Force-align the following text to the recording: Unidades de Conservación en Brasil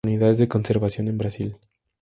Unidades 0.03 0.39
de 0.39 0.47
Conservación 0.47 1.09
en 1.09 1.19
Brasil 1.19 1.51